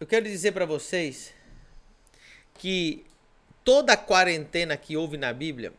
eu 0.00 0.06
quero 0.06 0.24
dizer 0.24 0.52
para 0.52 0.64
vocês 0.64 1.34
que 2.54 3.04
toda 3.62 3.98
quarentena 3.98 4.74
que 4.74 4.96
houve 4.96 5.18
na 5.18 5.30
Bíblia, 5.30 5.74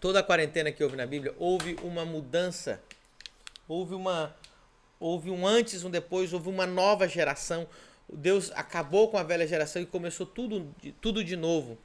toda 0.00 0.22
quarentena 0.22 0.72
que 0.72 0.82
houve 0.82 0.96
na 0.96 1.04
Bíblia, 1.06 1.34
houve 1.38 1.76
uma 1.82 2.06
mudança, 2.06 2.82
houve 3.68 3.94
uma 3.94 4.34
houve 4.98 5.30
um 5.30 5.46
antes, 5.46 5.84
um 5.84 5.90
depois, 5.90 6.32
houve 6.32 6.48
uma 6.48 6.66
nova 6.66 7.06
geração. 7.06 7.68
Deus 8.10 8.50
acabou 8.54 9.08
com 9.08 9.18
a 9.18 9.22
velha 9.22 9.46
geração 9.46 9.82
e 9.82 9.86
começou 9.86 10.24
tudo, 10.24 10.74
tudo 11.00 11.22
de 11.22 11.36
novo. 11.36 11.76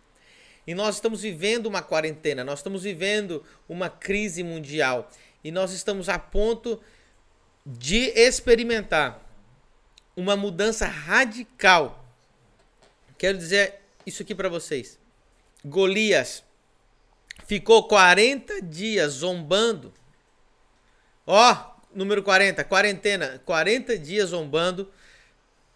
E 0.66 0.74
nós 0.74 0.96
estamos 0.96 1.22
vivendo 1.22 1.66
uma 1.66 1.82
quarentena, 1.82 2.44
nós 2.44 2.60
estamos 2.60 2.84
vivendo 2.84 3.44
uma 3.68 3.90
crise 3.90 4.42
mundial 4.42 5.10
e 5.44 5.52
nós 5.52 5.74
estamos 5.74 6.08
a 6.08 6.20
ponto 6.20 6.80
de 7.66 8.10
experimentar 8.16 9.27
uma 10.18 10.36
mudança 10.36 10.88
radical. 10.88 12.04
Quero 13.20 13.38
dizer 13.38 13.75
isso 14.04 14.24
aqui 14.24 14.34
para 14.34 14.50
vocês. 14.50 14.98
Golias 15.64 16.44
ficou 17.46 17.88
40 17.88 18.64
dias 18.64 19.14
zombando. 19.14 19.94
Ó, 21.25 21.75
número 21.94 22.24
40, 22.24 22.64
quarentena, 22.64 23.39
40 23.46 23.96
dias 24.00 24.30
zombando 24.30 24.92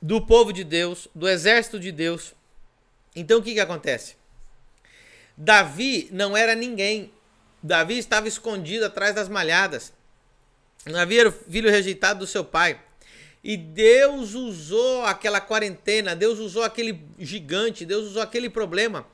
do 0.02 0.26
povo 0.26 0.52
de 0.52 0.64
Deus, 0.64 1.08
do 1.14 1.30
exército 1.30 1.80
de 1.80 1.92
Deus. 1.92 2.34
Então 3.16 3.40
o 3.40 3.44
que 3.44 3.54
que 3.54 3.60
acontece? 3.60 4.16
Davi 5.38 6.10
não 6.12 6.36
era 6.36 6.56
ninguém. 6.56 7.14
Davi 7.62 8.00
estava 8.00 8.28
escondido 8.28 8.86
atrás 8.86 9.14
das 9.14 9.30
malhadas. 9.30 9.94
Davi 10.84 11.20
era 11.20 11.30
o 11.30 11.32
filho 11.32 11.70
rejeitado 11.70 12.22
do 12.22 12.28
seu 12.28 12.44
pai. 12.44 12.82
E 13.44 13.58
Deus 13.58 14.34
usou 14.34 15.04
aquela 15.06 15.42
quarentena, 15.42 16.16
Deus 16.16 16.38
usou 16.40 16.64
aquele 16.64 17.04
gigante, 17.18 17.86
Deus 17.86 18.06
usou 18.06 18.22
aquele 18.22 18.50
problema 18.50 19.08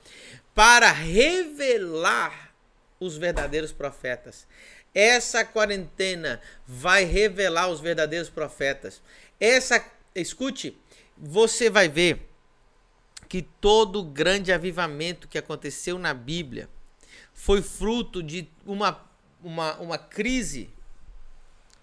para 0.53 0.91
revelar 0.91 2.53
os 2.99 3.15
verdadeiros 3.15 3.71
profetas. 3.71 4.45
Essa 4.93 5.45
quarentena 5.45 6.41
vai 6.65 7.03
revelar 7.03 7.69
os 7.69 7.79
verdadeiros 7.79 8.29
profetas. 8.29 9.01
Essa, 9.39 9.85
escute, 10.15 10.75
você 11.15 11.69
vai 11.69 11.87
ver 11.87 12.27
que 13.29 13.41
todo 13.41 14.03
grande 14.03 14.51
avivamento 14.51 15.27
que 15.27 15.37
aconteceu 15.37 15.99
na 15.99 16.13
Bíblia 16.13 16.69
foi 17.33 17.61
fruto 17.61 18.23
de 18.23 18.49
uma, 18.65 19.05
uma, 19.43 19.75
uma 19.77 19.97
crise. 19.97 20.69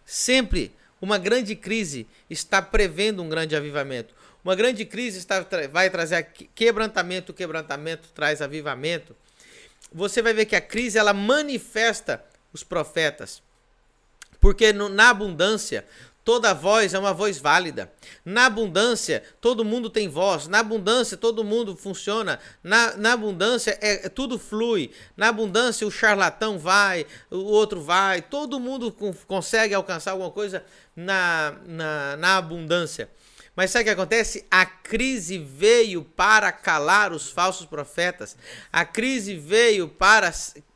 Sempre 0.05 0.75
uma 1.05 1.19
grande 1.19 1.55
crise 1.55 2.07
está 2.31 2.63
prevendo 2.63 3.23
um 3.23 3.29
grande 3.29 3.55
avivamento. 3.55 4.15
Uma 4.43 4.55
grande 4.55 4.87
crise 4.87 5.19
está, 5.19 5.47
vai 5.71 5.91
trazer 5.91 6.23
quebrantamento, 6.55 7.35
quebrantamento 7.35 8.09
traz 8.15 8.41
avivamento. 8.41 9.15
Você 9.93 10.23
vai 10.23 10.33
ver 10.33 10.47
que 10.47 10.57
a 10.57 10.63
crise 10.63 10.97
ela 10.97 11.13
manifesta 11.13 12.25
os 12.55 12.65
profetas. 12.65 13.43
Porque 14.41 14.73
no, 14.73 14.89
na 14.89 15.11
abundância, 15.11 15.85
Toda 16.25 16.55
voz 16.55 16.95
é 16.95 16.99
uma 16.99 17.13
voz 17.13 17.39
válida. 17.39 17.93
Na 18.25 18.47
abundância, 18.47 19.23
todo 19.43 19.63
mundo 19.63 19.91
tem 19.91 20.09
voz. 20.09 20.49
Na 20.49 20.61
abundância, 20.61 21.19
todo 21.19 21.45
mundo 21.45 21.77
funciona. 21.77 22.41
Na, 22.63 22.97
na 22.97 23.13
abundância, 23.13 23.79
é, 23.83 24.07
é, 24.07 24.09
tudo 24.09 24.39
flui. 24.39 24.91
Na 25.15 25.29
abundância, 25.29 25.87
o 25.87 25.91
charlatão 25.91 26.59
vai, 26.59 27.07
o 27.31 27.37
outro 27.37 27.83
vai. 27.83 28.23
Todo 28.23 28.59
mundo 28.59 28.91
consegue 29.27 29.75
alcançar 29.75 30.13
alguma 30.13 30.31
coisa 30.31 30.65
na, 30.97 31.57
na, 31.67 32.17
na 32.17 32.37
abundância. 32.39 33.11
Mas 33.55 33.71
sabe 33.71 33.83
o 33.83 33.85
que 33.85 33.91
acontece? 33.91 34.47
A 34.51 34.65
crise 34.65 35.39
veio 35.39 36.03
para 36.03 36.51
calar 36.51 37.13
os 37.13 37.31
falsos 37.31 37.67
profetas. 37.67 38.35
A 38.73 38.85
crise 38.85 39.37
veio 39.37 39.89
para 39.89 40.33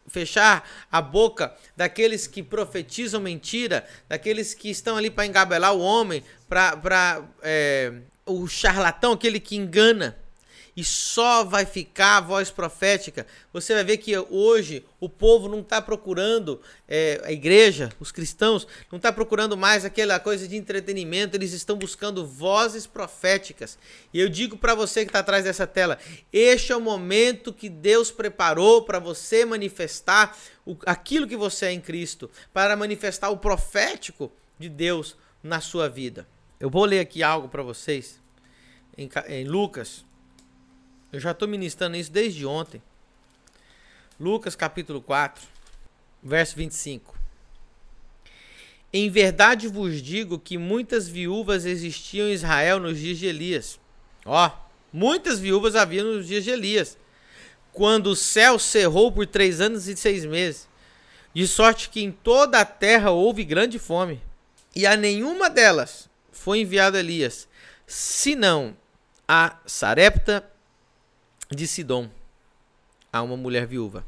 fechar 0.08 0.68
a 0.90 1.00
boca 1.00 1.54
daqueles 1.76 2.26
que 2.26 2.42
profetizam 2.42 3.20
mentira, 3.20 3.86
daqueles 4.08 4.54
que 4.54 4.70
estão 4.70 4.96
ali 4.96 5.10
para 5.10 5.26
engabelar 5.26 5.74
o 5.74 5.80
homem, 5.80 6.22
para 6.48 7.22
é, 7.42 7.92
o 8.26 8.46
charlatão, 8.46 9.12
aquele 9.12 9.40
que 9.40 9.56
engana 9.56 10.16
e 10.78 10.84
só 10.84 11.42
vai 11.42 11.66
ficar 11.66 12.18
a 12.18 12.20
voz 12.20 12.52
profética. 12.52 13.26
Você 13.52 13.74
vai 13.74 13.82
ver 13.82 13.96
que 13.96 14.16
hoje 14.16 14.84
o 15.00 15.08
povo 15.08 15.48
não 15.48 15.58
está 15.58 15.82
procurando, 15.82 16.60
é, 16.86 17.20
a 17.24 17.32
igreja, 17.32 17.90
os 17.98 18.12
cristãos, 18.12 18.64
não 18.88 18.98
está 18.98 19.12
procurando 19.12 19.56
mais 19.56 19.84
aquela 19.84 20.20
coisa 20.20 20.46
de 20.46 20.54
entretenimento, 20.54 21.36
eles 21.36 21.52
estão 21.52 21.76
buscando 21.76 22.24
vozes 22.24 22.86
proféticas. 22.86 23.76
E 24.14 24.20
eu 24.20 24.28
digo 24.28 24.56
para 24.56 24.72
você 24.72 25.00
que 25.00 25.08
está 25.08 25.18
atrás 25.18 25.42
dessa 25.42 25.66
tela: 25.66 25.98
este 26.32 26.70
é 26.70 26.76
o 26.76 26.80
momento 26.80 27.52
que 27.52 27.68
Deus 27.68 28.12
preparou 28.12 28.82
para 28.82 29.00
você 29.00 29.44
manifestar 29.44 30.38
o, 30.64 30.76
aquilo 30.86 31.26
que 31.26 31.36
você 31.36 31.66
é 31.66 31.72
em 31.72 31.80
Cristo, 31.80 32.30
para 32.52 32.76
manifestar 32.76 33.30
o 33.30 33.36
profético 33.36 34.30
de 34.56 34.68
Deus 34.68 35.16
na 35.42 35.60
sua 35.60 35.88
vida. 35.88 36.24
Eu 36.60 36.70
vou 36.70 36.84
ler 36.84 37.00
aqui 37.00 37.20
algo 37.20 37.48
para 37.48 37.64
vocês 37.64 38.20
em, 38.96 39.10
em 39.26 39.44
Lucas 39.44 40.06
eu 41.12 41.18
já 41.18 41.30
estou 41.30 41.48
ministrando 41.48 41.96
isso 41.96 42.12
desde 42.12 42.44
ontem. 42.44 42.82
Lucas 44.20 44.54
capítulo 44.54 45.00
4, 45.00 45.42
verso 46.22 46.56
25. 46.56 47.16
Em 48.92 49.10
verdade 49.10 49.68
vos 49.68 50.02
digo 50.02 50.38
que 50.38 50.58
muitas 50.58 51.08
viúvas 51.08 51.64
existiam 51.64 52.28
em 52.28 52.32
Israel 52.32 52.80
nos 52.80 52.98
dias 52.98 53.18
de 53.18 53.26
Elias. 53.26 53.78
Ó, 54.24 54.50
muitas 54.92 55.38
viúvas 55.38 55.76
havia 55.76 56.02
nos 56.02 56.26
dias 56.26 56.44
de 56.44 56.50
Elias, 56.50 56.98
quando 57.72 58.08
o 58.08 58.16
céu 58.16 58.58
cerrou 58.58 59.12
por 59.12 59.26
três 59.26 59.60
anos 59.60 59.86
e 59.88 59.96
seis 59.96 60.24
meses, 60.24 60.68
de 61.32 61.46
sorte 61.46 61.90
que 61.90 62.02
em 62.02 62.10
toda 62.10 62.60
a 62.60 62.64
terra 62.64 63.10
houve 63.10 63.44
grande 63.44 63.78
fome, 63.78 64.20
e 64.74 64.86
a 64.86 64.96
nenhuma 64.96 65.48
delas 65.48 66.08
foi 66.32 66.60
enviado 66.60 66.96
Elias, 66.96 67.46
senão 67.86 68.76
a 69.26 69.58
Sarepta 69.66 70.44
de 71.50 71.66
Sidom 71.66 72.10
a 73.12 73.22
uma 73.22 73.36
mulher 73.36 73.66
viúva. 73.66 74.04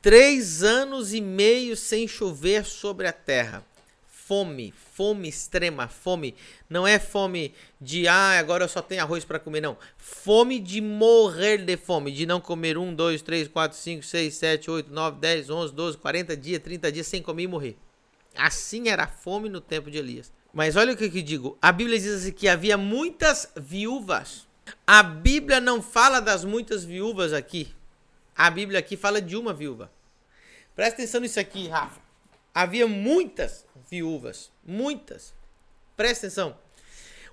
Três 0.00 0.64
anos 0.64 1.14
e 1.14 1.20
meio 1.20 1.76
sem 1.76 2.08
chover 2.08 2.64
sobre 2.64 3.06
a 3.06 3.12
terra. 3.12 3.64
Fome, 4.08 4.72
fome 4.94 5.28
extrema, 5.28 5.86
fome. 5.86 6.34
Não 6.68 6.86
é 6.86 6.98
fome 6.98 7.54
de, 7.80 8.08
ah, 8.08 8.38
agora 8.38 8.64
eu 8.64 8.68
só 8.68 8.82
tenho 8.82 9.02
arroz 9.02 9.24
para 9.24 9.38
comer, 9.38 9.60
não. 9.60 9.76
Fome 9.96 10.58
de 10.58 10.80
morrer 10.80 11.58
de 11.58 11.76
fome, 11.76 12.10
de 12.10 12.26
não 12.26 12.40
comer 12.40 12.76
um, 12.76 12.94
dois, 12.94 13.22
três, 13.22 13.46
quatro, 13.46 13.76
cinco, 13.76 14.02
seis, 14.02 14.34
sete, 14.34 14.70
oito, 14.70 14.92
nove, 14.92 15.20
dez, 15.20 15.50
onze, 15.50 15.72
doze, 15.72 15.98
quarenta 15.98 16.36
dias, 16.36 16.62
trinta 16.62 16.90
dias 16.90 17.06
sem 17.06 17.22
comer 17.22 17.44
e 17.44 17.48
morrer. 17.48 17.76
Assim 18.34 18.88
era 18.88 19.04
a 19.04 19.08
fome 19.08 19.48
no 19.48 19.60
tempo 19.60 19.90
de 19.90 19.98
Elias. 19.98 20.32
Mas 20.52 20.76
olha 20.76 20.94
o 20.94 20.96
que 20.96 21.04
eu 21.04 21.22
digo. 21.22 21.56
A 21.60 21.70
Bíblia 21.70 21.98
diz 21.98 22.12
assim 22.12 22.32
que 22.32 22.48
havia 22.48 22.76
muitas 22.76 23.50
viúvas 23.56 24.46
a 24.86 25.02
Bíblia 25.02 25.60
não 25.60 25.82
fala 25.82 26.20
das 26.20 26.44
muitas 26.44 26.84
viúvas 26.84 27.32
aqui. 27.32 27.74
A 28.36 28.50
Bíblia 28.50 28.78
aqui 28.78 28.96
fala 28.96 29.20
de 29.20 29.36
uma 29.36 29.52
viúva. 29.52 29.90
Presta 30.74 30.94
atenção 30.94 31.20
nisso 31.20 31.38
aqui, 31.38 31.68
Rafa. 31.68 32.00
Havia 32.54 32.86
muitas 32.86 33.66
viúvas. 33.90 34.50
Muitas. 34.64 35.34
Presta 35.96 36.26
atenção. 36.26 36.56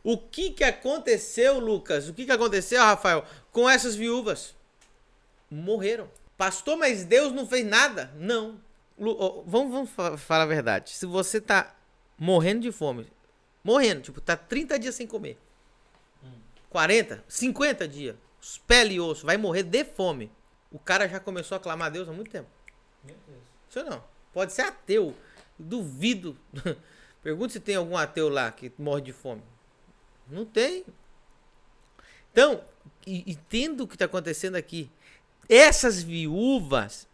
O 0.04 0.18
que, 0.18 0.52
que 0.52 0.64
aconteceu, 0.64 1.60
Lucas? 1.60 2.08
O 2.08 2.14
que, 2.14 2.26
que 2.26 2.32
aconteceu, 2.32 2.82
Rafael, 2.82 3.26
com 3.52 3.70
essas 3.70 3.96
viúvas? 3.96 4.56
Morreram. 5.50 6.10
Pastor, 6.38 6.78
mas 6.78 7.04
Deus 7.04 7.34
não 7.34 7.46
fez 7.46 7.66
nada? 7.66 8.14
Não. 8.16 8.60
Vamos, 8.98 9.90
vamos 9.96 10.22
falar 10.22 10.44
a 10.44 10.48
verdade. 10.48 10.92
Se 10.92 11.06
você 11.06 11.42
tá 11.42 11.76
morrendo 12.18 12.62
de 12.62 12.72
fome, 12.72 13.08
morrendo, 13.64 14.02
tipo, 14.02 14.22
tá 14.22 14.36
30 14.36 14.80
dias 14.80 14.96
sem 14.96 15.08
comer 15.08 15.38
40, 16.70 17.24
50 17.28 17.88
dias, 17.88 18.16
pele 18.68 18.96
e 18.96 19.00
osso, 19.00 19.26
vai 19.26 19.38
morrer 19.38 19.64
de 19.64 19.84
fome. 19.84 20.32
O 20.72 20.78
cara 20.78 21.08
já 21.08 21.20
começou 21.20 21.56
a 21.56 21.60
clamar 21.60 21.88
a 21.88 21.90
Deus 21.90 22.08
há 22.08 22.12
muito 22.12 22.30
tempo. 22.30 22.48
Meu 23.04 23.16
Deus. 23.28 23.40
Isso 23.68 23.84
não. 23.84 24.04
Pode 24.32 24.54
ser 24.54 24.62
ateu. 24.62 25.16
Duvido. 25.58 26.38
Pergunta 27.24 27.54
se 27.54 27.60
tem 27.60 27.76
algum 27.76 27.98
ateu 27.98 28.30
lá 28.30 28.52
que 28.52 28.72
morre 28.78 29.02
de 29.02 29.12
fome. 29.12 29.42
Não 30.28 30.46
tem. 30.46 30.86
Então, 32.32 32.64
entendo 33.06 33.82
o 33.82 33.88
que 33.88 33.96
está 33.96 34.06
acontecendo 34.06 34.56
aqui. 34.56 34.92
Essas 35.50 36.04
viúvas 36.04 37.08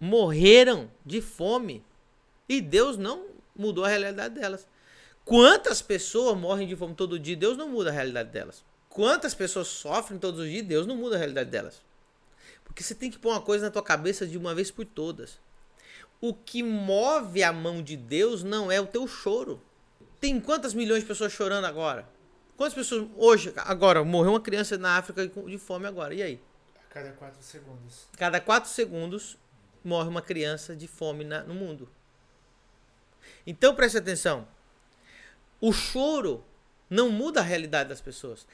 morreram 0.00 0.90
de 1.04 1.20
fome. 1.20 1.84
E 2.48 2.62
Deus 2.62 2.96
não 2.96 3.26
mudou 3.54 3.84
a 3.84 3.88
realidade 3.88 4.34
delas. 4.34 4.66
Quantas 5.22 5.82
pessoas 5.82 6.36
morrem 6.36 6.66
de 6.66 6.74
fome 6.74 6.94
todo 6.94 7.18
dia? 7.18 7.36
Deus 7.36 7.58
não 7.58 7.68
muda 7.68 7.90
a 7.90 7.92
realidade 7.92 8.30
delas 8.30 8.64
quantas 8.92 9.34
pessoas 9.34 9.68
sofrem 9.68 10.18
todos 10.18 10.40
os 10.40 10.48
dias, 10.48 10.66
Deus 10.66 10.86
não 10.86 10.96
muda 10.96 11.16
a 11.16 11.18
realidade 11.18 11.50
delas. 11.50 11.82
Porque 12.62 12.82
você 12.82 12.94
tem 12.94 13.10
que 13.10 13.18
pôr 13.18 13.30
uma 13.30 13.40
coisa 13.40 13.66
na 13.66 13.70
tua 13.70 13.82
cabeça 13.82 14.26
de 14.26 14.36
uma 14.36 14.54
vez 14.54 14.70
por 14.70 14.84
todas. 14.84 15.38
O 16.20 16.32
que 16.32 16.62
move 16.62 17.42
a 17.42 17.52
mão 17.52 17.82
de 17.82 17.96
Deus 17.96 18.42
não 18.44 18.70
é 18.70 18.80
o 18.80 18.86
teu 18.86 19.06
choro. 19.08 19.60
Tem 20.20 20.38
quantas 20.38 20.72
milhões 20.72 21.02
de 21.02 21.08
pessoas 21.08 21.32
chorando 21.32 21.64
agora? 21.64 22.08
Quantas 22.56 22.74
pessoas 22.74 23.08
hoje, 23.16 23.52
agora, 23.56 24.04
morreu 24.04 24.32
uma 24.32 24.40
criança 24.40 24.78
na 24.78 24.96
África 24.96 25.26
de 25.26 25.58
fome 25.58 25.86
agora, 25.86 26.14
e 26.14 26.22
aí? 26.22 26.40
A 26.76 26.94
cada 26.94 27.12
quatro 27.12 27.42
segundos. 27.42 28.06
Cada 28.16 28.40
quatro 28.40 28.70
segundos 28.70 29.36
morre 29.82 30.08
uma 30.08 30.22
criança 30.22 30.76
de 30.76 30.86
fome 30.86 31.24
na, 31.24 31.42
no 31.42 31.54
mundo. 31.54 31.88
Então 33.46 33.74
preste 33.74 33.98
atenção. 33.98 34.46
O 35.60 35.72
choro 35.72 36.44
não 36.88 37.10
muda 37.10 37.40
a 37.40 37.42
realidade 37.42 37.88
das 37.88 38.00
pessoas. 38.00 38.46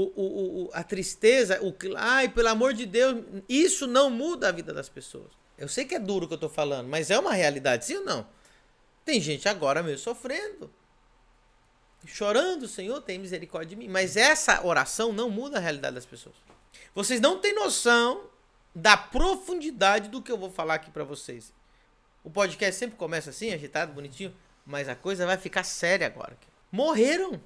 O, 0.00 0.20
o, 0.20 0.64
o, 0.64 0.70
a 0.72 0.82
tristeza, 0.82 1.60
o 1.62 1.74
ai, 1.96 2.28
pelo 2.28 2.48
amor 2.48 2.72
de 2.72 2.86
Deus, 2.86 3.22
isso 3.48 3.86
não 3.86 4.08
muda 4.08 4.48
a 4.48 4.52
vida 4.52 4.72
das 4.72 4.88
pessoas. 4.88 5.30
Eu 5.58 5.68
sei 5.68 5.84
que 5.84 5.94
é 5.94 5.98
duro 5.98 6.24
o 6.24 6.28
que 6.28 6.34
eu 6.34 6.38
tô 6.38 6.48
falando, 6.48 6.88
mas 6.88 7.10
é 7.10 7.18
uma 7.18 7.34
realidade, 7.34 7.84
sim 7.84 7.96
ou 7.96 8.04
não? 8.04 8.26
Tem 9.04 9.20
gente 9.20 9.48
agora 9.48 9.82
mesmo 9.82 9.98
sofrendo. 9.98 10.70
Chorando, 12.06 12.66
Senhor, 12.66 13.00
tem 13.02 13.18
misericórdia 13.18 13.70
de 13.70 13.76
mim. 13.76 13.88
Mas 13.88 14.16
essa 14.16 14.64
oração 14.64 15.12
não 15.12 15.28
muda 15.28 15.58
a 15.58 15.60
realidade 15.60 15.94
das 15.94 16.06
pessoas. 16.06 16.36
Vocês 16.94 17.20
não 17.20 17.38
têm 17.38 17.54
noção 17.54 18.30
da 18.74 18.96
profundidade 18.96 20.08
do 20.08 20.22
que 20.22 20.32
eu 20.32 20.38
vou 20.38 20.50
falar 20.50 20.74
aqui 20.74 20.90
para 20.90 21.04
vocês. 21.04 21.52
O 22.24 22.30
podcast 22.30 22.78
sempre 22.78 22.96
começa 22.96 23.30
assim, 23.30 23.52
agitado, 23.52 23.92
bonitinho, 23.92 24.34
mas 24.64 24.88
a 24.88 24.94
coisa 24.94 25.26
vai 25.26 25.36
ficar 25.36 25.64
séria 25.64 26.06
agora. 26.06 26.36
Morreram, 26.70 27.40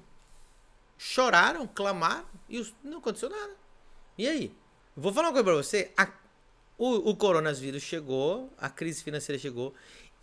choraram, 0.97 1.67
clamaram 1.67 2.25
e 2.49 2.65
não 2.83 2.99
aconteceu 2.99 3.29
nada. 3.29 3.53
E 4.17 4.27
aí? 4.27 4.55
Vou 4.95 5.11
falar 5.11 5.27
uma 5.27 5.33
coisa 5.33 5.43
pra 5.43 5.55
você. 5.55 5.91
A, 5.97 6.07
o, 6.77 7.09
o 7.11 7.15
coronavírus 7.15 7.83
chegou, 7.83 8.51
a 8.57 8.69
crise 8.69 9.03
financeira 9.03 9.39
chegou 9.39 9.73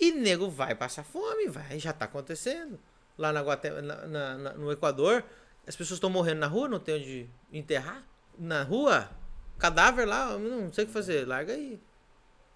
e 0.00 0.12
nego 0.12 0.48
vai 0.48 0.74
passar 0.74 1.04
fome, 1.04 1.48
vai, 1.48 1.78
já 1.78 1.92
tá 1.92 2.06
acontecendo. 2.06 2.78
Lá 3.16 3.32
na, 3.32 3.42
na, 3.82 4.38
na 4.38 4.52
no 4.54 4.72
Equador, 4.72 5.22
as 5.66 5.76
pessoas 5.76 5.98
estão 5.98 6.10
morrendo 6.10 6.40
na 6.40 6.46
rua, 6.46 6.68
não 6.68 6.80
tem 6.80 6.96
onde 6.96 7.30
enterrar. 7.52 8.06
Na 8.38 8.62
rua, 8.62 9.10
cadáver 9.58 10.06
lá, 10.06 10.38
não 10.38 10.72
sei 10.72 10.84
o 10.84 10.86
que 10.86 10.92
fazer, 10.92 11.26
larga 11.26 11.52
aí. 11.52 11.78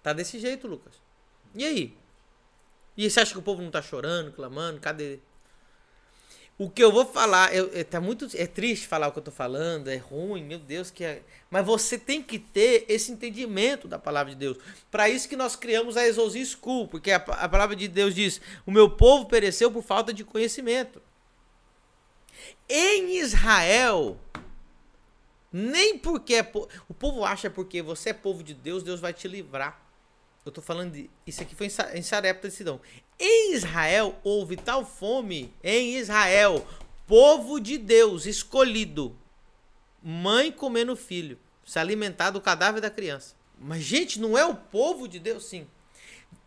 Tá 0.01 0.11
desse 0.13 0.39
jeito, 0.39 0.67
Lucas. 0.67 0.95
E 1.53 1.63
aí? 1.63 1.97
E 2.97 3.09
você 3.09 3.19
acha 3.19 3.31
que 3.31 3.39
o 3.39 3.43
povo 3.43 3.61
não 3.61 3.69
tá 3.69 3.81
chorando, 3.81 4.31
clamando? 4.31 4.79
Cadê? 4.79 5.19
O 6.59 6.69
que 6.71 6.83
eu 6.83 6.91
vou 6.91 7.05
falar, 7.05 7.53
eu, 7.53 7.69
é, 7.71 7.83
tá 7.83 8.01
muito, 8.01 8.27
é 8.35 8.47
triste 8.47 8.87
falar 8.87 9.09
o 9.09 9.11
que 9.11 9.19
eu 9.19 9.23
tô 9.23 9.29
falando, 9.29 9.89
é 9.89 9.97
ruim, 9.97 10.43
meu 10.43 10.57
Deus, 10.57 10.89
que 10.89 11.03
é, 11.03 11.21
mas 11.51 11.63
você 11.63 11.99
tem 11.99 12.23
que 12.23 12.39
ter 12.39 12.83
esse 12.89 13.11
entendimento 13.11 13.87
da 13.87 13.99
palavra 13.99 14.33
de 14.33 14.39
Deus. 14.39 14.57
Para 14.89 15.07
isso 15.07 15.29
que 15.29 15.35
nós 15.35 15.55
criamos 15.55 15.95
a 15.95 16.07
Exousia 16.07 16.43
School, 16.43 16.87
porque 16.87 17.11
a, 17.11 17.17
a 17.17 17.47
palavra 17.47 17.75
de 17.75 17.87
Deus 17.87 18.15
diz: 18.15 18.41
"O 18.65 18.71
meu 18.71 18.89
povo 18.89 19.25
pereceu 19.25 19.71
por 19.71 19.83
falta 19.83 20.11
de 20.11 20.23
conhecimento". 20.23 20.99
Em 22.67 23.17
Israel, 23.19 24.19
nem 25.51 25.97
porque 25.99 26.35
é 26.35 26.43
po... 26.43 26.67
o 26.89 26.93
povo 26.93 27.23
acha 27.23 27.51
porque 27.51 27.83
você 27.83 28.09
é 28.09 28.13
povo 28.13 28.43
de 28.43 28.55
Deus, 28.55 28.81
Deus 28.81 28.99
vai 28.99 29.13
te 29.13 29.27
livrar. 29.27 29.79
Eu 30.45 30.51
tô 30.51 30.61
falando 30.61 30.93
de. 30.93 31.09
Isso 31.25 31.41
aqui 31.41 31.55
foi 31.55 31.67
em 31.93 32.01
Sarepta 32.01 32.47
de 32.47 32.55
Sidão. 32.55 32.79
Em 33.19 33.53
Israel 33.53 34.15
houve 34.23 34.55
tal 34.55 34.85
fome. 34.85 35.53
Em 35.63 35.95
Israel, 35.95 36.65
povo 37.07 37.59
de 37.59 37.77
Deus 37.77 38.25
escolhido. 38.25 39.15
Mãe 40.01 40.51
comendo 40.51 40.95
filho. 40.95 41.39
Se 41.65 41.79
alimentar 41.79 42.29
do 42.29 42.39
cadáver 42.39 42.81
da 42.81 42.89
criança. 42.89 43.35
Mas, 43.59 43.83
gente, 43.83 44.19
não 44.19 44.37
é 44.37 44.45
o 44.45 44.55
povo 44.55 45.07
de 45.07 45.19
Deus, 45.19 45.45
sim. 45.45 45.67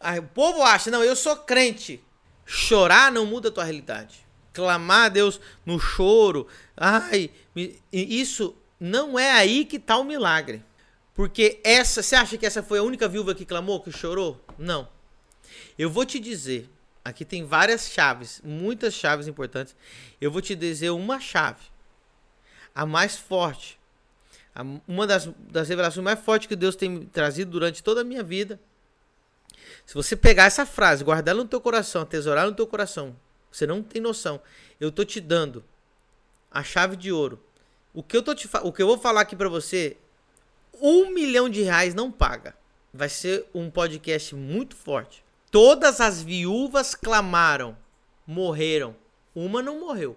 O 0.00 0.22
povo 0.34 0.62
acha, 0.62 0.90
não, 0.90 1.02
eu 1.02 1.17
sou 1.17 1.37
crente. 1.37 2.02
Chorar 2.46 3.12
não 3.12 3.26
muda 3.26 3.49
a 3.49 3.52
tua 3.52 3.64
realidade. 3.64 4.25
Clamar 4.52 5.06
a 5.06 5.08
Deus 5.08 5.40
no 5.67 5.78
choro. 5.78 6.46
Ai, 6.76 7.31
isso 7.93 8.56
não 8.78 9.19
é 9.19 9.31
aí 9.32 9.64
que 9.64 9.76
está 9.76 9.99
o 9.99 10.05
milagre. 10.05 10.64
Porque 11.14 11.61
essa, 11.62 12.02
você 12.02 12.17
acha 12.17 12.38
que 12.38 12.46
essa 12.46 12.62
foi 12.62 12.78
a 12.78 12.82
única 12.82 13.06
viúva 13.06 13.34
que 13.34 13.44
clamou, 13.44 13.81
que 13.81 13.93
chorou? 13.93 14.43
Não. 14.58 14.88
Eu 15.79 15.91
vou 15.91 16.05
te 16.05 16.19
dizer, 16.19 16.69
aqui 17.05 17.25
tem 17.25 17.44
várias 17.44 17.88
chaves, 17.88 18.41
muitas 18.44 18.94
chaves 18.94 19.26
importantes. 19.26 19.75
Eu 20.20 20.31
vou 20.31 20.41
te 20.41 20.55
dizer 20.55 20.91
uma 20.91 21.20
chave, 21.20 21.62
a 22.75 22.85
mais 22.87 23.17
forte, 23.17 23.79
a, 24.55 24.62
uma 24.87 25.06
das, 25.06 25.29
das 25.38 25.69
revelações 25.69 26.05
mais 26.05 26.20
fortes 26.20 26.49
que 26.49 26.56
Deus 26.56 26.76
tem 26.76 27.05
trazido 27.06 27.50
durante 27.50 27.82
toda 27.82 28.00
a 28.00 28.05
minha 28.05 28.23
vida. 28.23 28.61
Se 29.87 29.94
você 29.94 30.17
pegar 30.17 30.44
essa 30.44 30.67
frase, 30.67 31.05
guardar 31.05 31.35
ela 31.35 31.43
no 31.43 31.49
teu 31.49 31.61
coração, 31.61 32.05
tesourar 32.05 32.46
no 32.46 32.55
teu 32.55 32.67
coração, 32.67 33.17
você 33.50 33.67
não 33.67 33.82
tem 33.82 34.00
noção. 34.00 34.41
Eu 34.81 34.93
tô 34.93 35.05
te 35.05 35.20
dando 35.20 35.64
a 36.50 36.62
chave 36.62 36.96
de 36.96 37.11
ouro 37.12 37.43
o 37.93 38.03
que 38.03 38.17
eu, 38.17 38.23
tô 38.23 38.35
te 38.35 38.49
o 38.62 38.73
que 38.73 38.82
eu 38.82 38.87
vou 38.87 38.99
falar 38.99 39.23
aqui 39.23 39.35
para 39.35 39.49
você, 39.49 39.96
um 40.81 41.11
milhão 41.11 41.49
de 41.49 41.62
reais 41.62 41.94
não 41.94 42.11
paga. 42.11 42.55
Vai 42.93 43.08
ser 43.08 43.46
um 43.55 43.70
podcast 43.70 44.35
muito 44.35 44.76
forte. 44.76 45.25
Todas 45.50 46.00
as 46.00 46.23
viúvas 46.23 46.94
clamaram, 46.94 47.76
morreram. 48.26 48.94
Uma 49.35 49.62
não 49.62 49.81
morreu. 49.81 50.17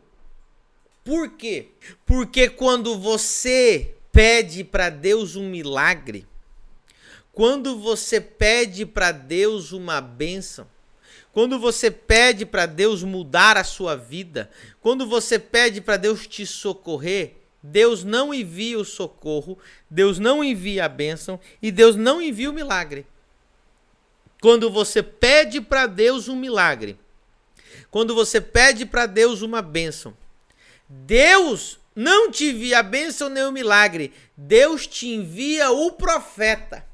Por 1.04 1.30
quê? 1.32 1.70
Porque 2.06 2.50
quando 2.50 2.98
você 2.98 3.96
pede 4.12 4.64
para 4.64 4.90
Deus 4.90 5.36
um 5.36 5.50
milagre, 5.50 6.28
quando 7.32 7.80
você 7.80 8.22
pede 8.22 8.86
para 8.86 9.12
Deus 9.12 9.72
uma 9.72 10.00
bênção, 10.00 10.68
quando 11.32 11.58
você 11.58 11.90
pede 11.90 12.46
para 12.46 12.68
Deus 12.68 13.02
mudar 13.04 13.58
a 13.58 13.64
sua 13.64 13.96
vida, 13.96 14.52
quando 14.80 15.08
você 15.08 15.40
pede 15.40 15.82
para 15.82 15.98
Deus 15.98 16.28
te 16.28 16.46
socorrer, 16.46 17.34
Deus 17.62 18.04
não 18.04 18.32
envia 18.34 18.78
o 18.78 18.86
socorro, 18.86 19.58
Deus 19.90 20.20
não 20.20 20.44
envia 20.44 20.86
a 20.86 20.90
bênção 20.90 21.40
e 21.60 21.72
Deus 21.72 21.96
não 21.96 22.22
envia 22.22 22.52
o 22.52 22.54
milagre. 22.54 23.08
Quando 24.44 24.70
você 24.70 25.02
pede 25.02 25.62
para 25.62 25.88
Deus 25.88 26.28
um 26.28 26.36
milagre, 26.36 27.00
quando 27.90 28.14
você 28.14 28.42
pede 28.42 28.86
para 28.86 29.06
Deus 29.06 29.42
uma 29.42 29.62
bênção, 29.62 30.14
Deus 30.90 31.80
não 31.96 32.30
te 32.30 32.50
envia 32.50 32.80
a 32.80 32.84
bênção 32.84 33.30
nem 33.30 33.46
o 33.46 33.54
milagre, 33.54 34.12
Deus 34.36 34.86
te 34.86 35.08
envia 35.08 35.72
o 35.72 35.94
profeta. 35.94 36.86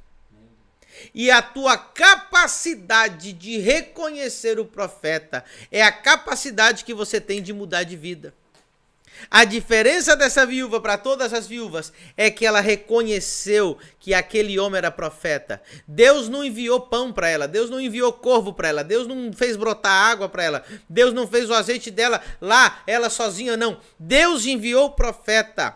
E 1.11 1.31
a 1.31 1.41
tua 1.41 1.75
capacidade 1.75 3.33
de 3.33 3.57
reconhecer 3.57 4.59
o 4.59 4.65
profeta 4.65 5.43
é 5.71 5.81
a 5.81 5.91
capacidade 5.91 6.85
que 6.85 6.93
você 6.93 7.19
tem 7.19 7.41
de 7.41 7.51
mudar 7.51 7.81
de 7.81 7.95
vida. 7.97 8.31
A 9.29 9.44
diferença 9.44 10.15
dessa 10.15 10.45
viúva 10.45 10.79
para 10.79 10.97
todas 10.97 11.33
as 11.33 11.47
viúvas 11.47 11.91
é 12.15 12.31
que 12.31 12.45
ela 12.45 12.61
reconheceu 12.61 13.78
que 13.99 14.13
aquele 14.13 14.57
homem 14.59 14.78
era 14.78 14.92
profeta. 14.92 15.61
Deus 15.87 16.30
não 16.30 16.44
enviou 16.44 16.81
pão 16.81 17.11
para 17.11 17.30
ela, 17.30 17.47
Deus 17.47 17.69
não 17.69 17.80
enviou 17.80 18.11
corvo 18.13 18.54
para 18.54 18.69
ela, 18.69 18.83
Deus 18.83 19.07
não 19.07 19.31
fez 19.33 19.56
brotar 19.56 19.92
água 19.92 20.30
para 20.30 20.44
ela, 20.44 20.66
Deus 20.87 21.13
não 21.13 21.28
fez 21.28 21.49
o 21.49 21.54
azeite 21.54 21.92
dela 21.92 22.21
lá, 22.42 22.81
ela 22.87 23.09
sozinha, 23.09 23.56
não. 23.56 23.80
Deus 23.99 24.45
enviou 24.45 24.85
o 24.85 24.92
profeta. 24.92 25.75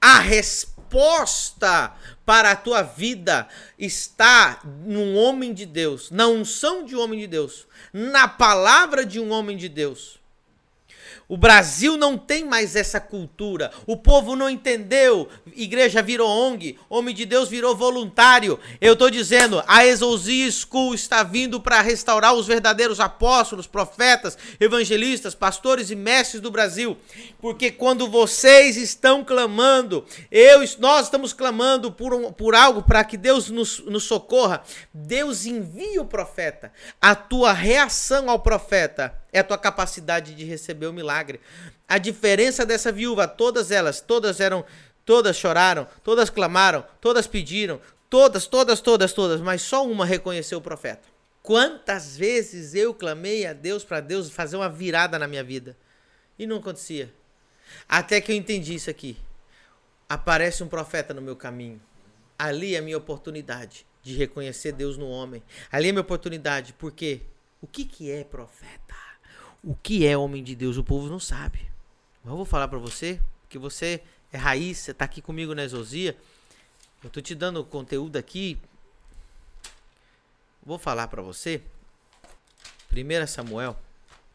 A 0.00 0.18
resposta 0.18 1.94
para 2.26 2.50
a 2.50 2.56
tua 2.56 2.82
vida 2.82 3.48
está 3.78 4.60
num 4.84 5.16
homem 5.16 5.54
de 5.54 5.64
Deus, 5.64 6.10
na 6.10 6.26
unção 6.26 6.84
de 6.84 6.94
um 6.94 7.00
homem 7.00 7.20
de 7.20 7.26
Deus, 7.26 7.66
na 7.92 8.28
palavra 8.28 9.06
de 9.06 9.18
um 9.18 9.30
homem 9.30 9.56
de 9.56 9.68
Deus. 9.68 10.19
O 11.30 11.36
Brasil 11.36 11.96
não 11.96 12.18
tem 12.18 12.44
mais 12.44 12.74
essa 12.74 12.98
cultura. 12.98 13.70
O 13.86 13.96
povo 13.96 14.34
não 14.34 14.50
entendeu. 14.50 15.28
Igreja 15.54 16.02
virou 16.02 16.28
ONG. 16.28 16.76
Homem 16.88 17.14
de 17.14 17.24
Deus 17.24 17.48
virou 17.48 17.76
voluntário. 17.76 18.58
Eu 18.80 18.94
estou 18.94 19.08
dizendo, 19.08 19.62
a 19.68 19.86
Exousia 19.86 20.50
School 20.50 20.92
está 20.92 21.22
vindo 21.22 21.60
para 21.60 21.82
restaurar 21.82 22.34
os 22.34 22.48
verdadeiros 22.48 22.98
apóstolos, 22.98 23.68
profetas, 23.68 24.36
evangelistas, 24.58 25.32
pastores 25.32 25.88
e 25.88 25.94
mestres 25.94 26.42
do 26.42 26.50
Brasil. 26.50 26.98
Porque 27.40 27.70
quando 27.70 28.08
vocês 28.08 28.76
estão 28.76 29.22
clamando, 29.22 30.04
eu, 30.32 30.58
nós 30.80 31.04
estamos 31.04 31.32
clamando 31.32 31.92
por, 31.92 32.12
um, 32.12 32.32
por 32.32 32.56
algo 32.56 32.82
para 32.82 33.04
que 33.04 33.16
Deus 33.16 33.48
nos, 33.48 33.78
nos 33.78 34.02
socorra, 34.02 34.64
Deus 34.92 35.46
envia 35.46 36.02
o 36.02 36.06
profeta. 36.06 36.72
A 37.00 37.14
tua 37.14 37.52
reação 37.52 38.28
ao 38.28 38.40
profeta 38.40 39.19
é 39.32 39.40
a 39.40 39.44
tua 39.44 39.58
capacidade 39.58 40.34
de 40.34 40.44
receber 40.44 40.86
o 40.86 40.92
milagre. 40.92 41.40
A 41.88 41.98
diferença 41.98 42.66
dessa 42.66 42.90
viúva, 42.90 43.28
todas 43.28 43.70
elas, 43.70 44.00
todas 44.00 44.40
eram, 44.40 44.64
todas 45.04 45.36
choraram, 45.36 45.86
todas 46.02 46.30
clamaram, 46.30 46.84
todas 47.00 47.26
pediram, 47.26 47.80
todas, 48.08 48.46
todas, 48.46 48.80
todas, 48.80 49.12
todas, 49.12 49.40
mas 49.40 49.62
só 49.62 49.86
uma 49.86 50.04
reconheceu 50.04 50.58
o 50.58 50.62
profeta. 50.62 51.08
Quantas 51.42 52.16
vezes 52.16 52.74
eu 52.74 52.92
clamei 52.92 53.46
a 53.46 53.52
Deus 53.52 53.84
para 53.84 54.00
Deus 54.00 54.30
fazer 54.30 54.56
uma 54.56 54.68
virada 54.68 55.18
na 55.18 55.26
minha 55.26 55.42
vida 55.42 55.76
e 56.38 56.46
não 56.46 56.56
acontecia. 56.56 57.12
Até 57.88 58.20
que 58.20 58.32
eu 58.32 58.36
entendi 58.36 58.74
isso 58.74 58.90
aqui. 58.90 59.16
Aparece 60.08 60.62
um 60.62 60.68
profeta 60.68 61.14
no 61.14 61.22
meu 61.22 61.36
caminho. 61.36 61.80
Ali 62.38 62.74
é 62.74 62.78
a 62.78 62.82
minha 62.82 62.98
oportunidade 62.98 63.86
de 64.02 64.16
reconhecer 64.16 64.72
Deus 64.72 64.96
no 64.96 65.08
homem. 65.08 65.42
Ali 65.70 65.86
é 65.86 65.90
a 65.90 65.92
minha 65.92 66.02
oportunidade, 66.02 66.72
porque 66.74 67.22
o 67.60 67.66
que, 67.66 67.84
que 67.84 68.10
é 68.10 68.24
profeta? 68.24 69.09
O 69.62 69.74
que 69.74 70.06
é 70.06 70.16
homem 70.16 70.42
de 70.42 70.54
Deus? 70.54 70.76
O 70.76 70.84
povo 70.84 71.08
não 71.08 71.20
sabe. 71.20 71.70
Mas 72.24 72.30
eu 72.30 72.36
vou 72.36 72.46
falar 72.46 72.68
para 72.68 72.78
você, 72.78 73.20
que 73.48 73.58
você 73.58 74.02
é 74.32 74.38
raiz, 74.38 74.78
você 74.78 74.94
tá 74.94 75.04
aqui 75.04 75.20
comigo 75.20 75.54
na 75.54 75.64
Exosia. 75.64 76.16
Eu 77.02 77.10
tô 77.10 77.20
te 77.20 77.34
dando 77.34 77.64
conteúdo 77.64 78.16
aqui. 78.16 78.58
Vou 80.62 80.78
falar 80.78 81.08
para 81.08 81.20
você. 81.20 81.62
1 82.92 83.26
Samuel, 83.26 83.76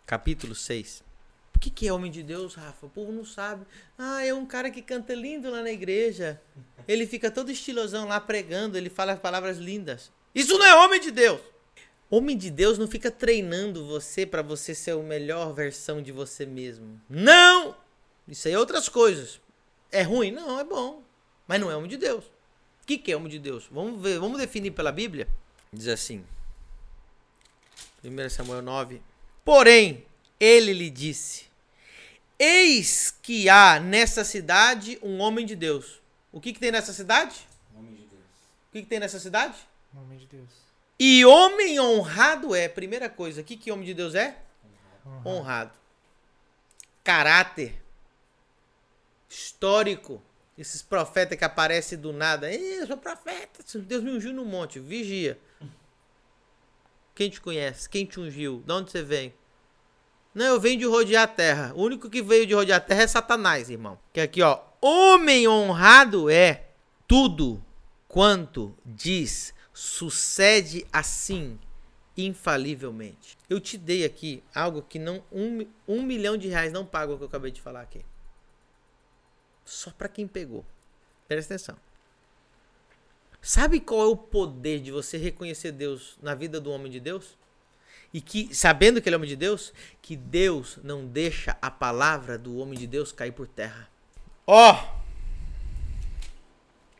capítulo 0.06 0.54
6. 0.54 1.04
O 1.56 1.60
que, 1.60 1.70
que 1.70 1.88
é 1.88 1.94
homem 1.94 2.12
de 2.12 2.22
Deus, 2.22 2.54
Rafa? 2.54 2.86
O 2.86 2.90
povo 2.90 3.12
não 3.12 3.26
sabe. 3.26 3.66
Ah, 3.98 4.24
é 4.24 4.34
um 4.34 4.46
cara 4.46 4.70
que 4.70 4.82
canta 4.82 5.16
lindo 5.16 5.50
lá 5.50 5.62
na 5.62 5.72
igreja. 5.72 6.40
Ele 6.88 7.08
fica 7.08 7.32
todo 7.32 7.52
estilosão 7.52 8.08
lá 8.08 8.20
pregando, 8.20 8.78
ele 8.78 8.90
fala 8.90 9.16
palavras 9.16 9.58
lindas. 9.58 10.12
Isso 10.34 10.58
não 10.58 10.66
é 10.66 10.76
homem 10.76 11.00
de 11.00 11.12
Deus. 11.12 11.42
Homem 12.10 12.38
de 12.38 12.52
Deus 12.52 12.78
não 12.78 12.88
fica 12.88 13.10
treinando 13.10 13.88
você 13.88 14.26
para 14.26 14.42
você 14.42 14.76
ser 14.76 14.92
a 14.92 14.98
melhor 14.98 15.54
versão 15.54 16.02
de 16.02 16.12
você 16.12 16.46
mesmo. 16.46 17.02
Não! 17.10 17.76
Isso 18.28 18.48
aí 18.48 18.54
é 18.54 18.60
outras 18.60 18.88
coisas. 18.88 19.42
É 19.92 20.02
ruim? 20.02 20.32
Não, 20.32 20.60
é 20.60 20.64
bom. 20.64 21.04
Mas 21.48 21.60
não 21.60 21.70
é 21.72 21.76
homem 21.76 21.90
de 21.90 21.98
Deus. 21.98 22.26
O 22.84 22.86
que, 22.86 22.98
que 22.98 23.12
é 23.12 23.18
homem 23.18 23.30
de 23.30 23.40
Deus? 23.40 23.68
Vamos 23.72 24.02
ver, 24.02 24.20
vamos 24.20 24.40
definir 24.40 24.72
pela 24.72 24.92
Bíblia? 24.92 25.28
Diz 25.74 25.88
assim. 25.88 26.24
1 28.04 28.30
Samuel 28.30 28.62
9. 28.62 29.02
Porém, 29.44 30.06
ele 30.40 30.74
lhe 30.74 30.90
disse: 30.90 31.46
Eis 32.38 33.12
que 33.22 33.50
há 33.50 33.80
nessa 33.80 34.24
cidade 34.24 35.00
um 35.02 35.20
homem 35.20 35.46
de 35.46 35.56
Deus. 35.56 36.02
O 36.32 36.40
que, 36.40 36.54
que 36.54 36.60
tem 36.60 36.72
nessa 36.72 36.94
cidade? 36.94 37.48
Homem 37.76 37.96
de 37.96 38.04
Deus. 38.04 38.22
O 38.70 38.72
que, 38.74 38.82
que 38.82 38.88
tem 38.88 39.00
nessa 39.00 39.20
cidade? 39.20 39.58
Nome 39.94 40.18
de 40.18 40.28
Deus. 40.28 40.65
E 41.00 41.26
homem 41.26 41.80
honrado 41.80 42.56
é. 42.56 42.68
Primeira 42.68 43.10
coisa, 43.10 43.42
o 43.42 43.44
que, 43.44 43.58
que 43.58 43.72
homem 43.72 43.86
de 43.86 43.94
Deus 43.94 44.16
é? 44.16 44.38
Honrado. 45.06 45.30
Honrado. 45.30 45.72
Caráter. 47.04 47.82
Histórico. 49.30 50.22
Esses 50.58 50.82
profetas 50.82 51.38
que 51.38 51.44
aparecem 51.44 51.98
do 51.98 52.14
nada. 52.14 52.52
Eu 52.54 52.88
sou 52.88 52.98
profeta. 52.98 53.64
Deus 53.80 54.04
me 54.04 54.12
ungiu 54.12 54.34
no 54.34 54.46
monte. 54.46 54.80
Vigia. 54.80 55.38
Quem 57.14 57.30
te 57.30 57.42
conhece? 57.42 57.90
Quem 57.90 58.06
te 58.06 58.20
ungiu? 58.20 58.64
De 58.66 58.72
onde 58.72 58.92
você 58.92 59.02
vem? 59.02 59.34
Não, 60.34 60.46
eu 60.46 60.60
venho 60.60 60.78
de 60.78 60.86
rodear 60.86 61.24
a 61.24 61.28
terra. 61.28 61.74
O 61.76 61.84
único 61.84 62.10
que 62.10 62.22
veio 62.22 62.46
de 62.46 62.54
rodear 62.54 62.78
a 62.78 62.84
terra 62.84 63.04
é 63.04 63.08
Satanás, 63.08 63.70
irmão. 63.70 63.98
Que 64.12 64.20
aqui, 64.20 64.42
ó. 64.42 64.60
Homem 64.82 65.48
honrado 65.48 66.30
é 66.30 66.68
tudo 67.08 67.64
quanto 68.08 68.78
diz 68.86 69.55
sucede 69.76 70.88
assim, 70.92 71.60
infalivelmente. 72.16 73.38
Eu 73.50 73.60
te 73.60 73.78
dei 73.78 74.06
aqui 74.06 74.42
algo 74.56 74.82
que 74.82 74.98
não 74.98 75.22
um, 75.30 75.68
um 75.86 76.02
milhão 76.02 76.38
de 76.38 76.48
reais 76.48 76.72
não 76.72 76.86
paga 76.86 77.14
o 77.14 77.18
que 77.18 77.24
eu 77.24 77.28
acabei 77.28 77.52
de 77.52 77.60
falar 77.60 77.82
aqui. 77.82 78.04
Só 79.66 79.92
para 79.92 80.08
quem 80.08 80.28
pegou. 80.28 80.66
Presta 81.28 81.54
atenção. 81.54 81.78
Sabe 83.42 83.82
qual 83.82 84.02
é 84.02 84.06
o 84.06 84.16
poder 84.16 84.80
de 84.80 84.92
você 84.92 85.18
reconhecer 85.18 85.74
Deus 85.74 86.18
na 86.22 86.34
vida 86.34 86.60
do 86.62 86.72
homem 86.72 86.90
de 86.90 87.02
Deus? 87.02 87.38
E 88.14 88.22
que, 88.22 88.56
sabendo 88.56 89.02
que 89.02 89.10
ele 89.10 89.16
é 89.16 89.18
homem 89.18 89.30
de 89.30 89.36
Deus, 89.36 89.74
que 90.02 90.16
Deus 90.16 90.80
não 90.84 91.06
deixa 91.06 91.58
a 91.62 91.70
palavra 91.70 92.38
do 92.38 92.58
homem 92.58 92.80
de 92.80 92.88
Deus 92.88 93.12
cair 93.12 93.34
por 93.34 93.46
terra. 93.46 93.90
Ó! 94.48 95.04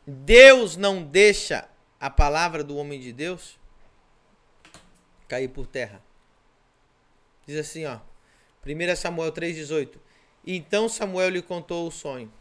Deus 0.06 0.76
não 0.76 1.02
deixa 1.02 1.66
a 2.00 2.10
palavra 2.10 2.62
do 2.62 2.76
homem 2.76 3.00
de 3.00 3.12
Deus 3.12 3.58
cair 5.28 5.48
por 5.48 5.66
terra. 5.66 6.02
Diz 7.46 7.56
assim, 7.58 7.84
ó. 7.84 8.00
1 8.64 8.96
Samuel 8.96 9.32
3,18. 9.32 9.98
Então 10.46 10.88
Samuel 10.88 11.30
lhe 11.30 11.42
contou 11.42 11.86
o 11.86 11.90
sonho. 11.90 12.32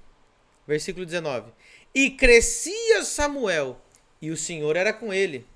Versículo 0.68 1.06
19. 1.06 1.52
E 1.94 2.12
crescia 2.12 3.04
Samuel, 3.04 3.80
e 4.22 4.32
o 4.32 4.38
Senhor 4.38 4.76
era 4.76 4.92
com 4.92 5.14
ele. 5.14 5.48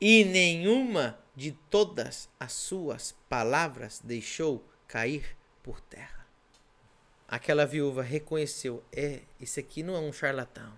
E 0.00 0.24
nenhuma 0.24 1.18
de 1.36 1.52
todas 1.70 2.28
as 2.38 2.52
suas 2.52 3.14
palavras 3.28 4.00
deixou 4.02 4.64
cair 4.88 5.36
por 5.62 5.80
terra. 5.80 6.26
Aquela 7.28 7.64
viúva 7.64 8.02
reconheceu: 8.02 8.82
é, 8.92 9.20
esse 9.40 9.60
aqui 9.60 9.82
não 9.82 9.94
é 9.94 10.00
um 10.00 10.12
charlatão. 10.12 10.72